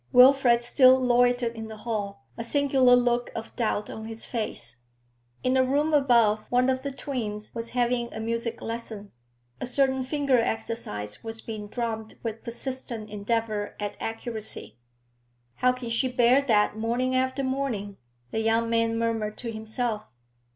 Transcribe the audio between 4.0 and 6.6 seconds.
his face. In a room above